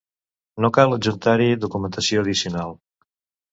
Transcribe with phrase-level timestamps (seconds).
[0.65, 2.77] No cal adjuntar-hi documentació addicional.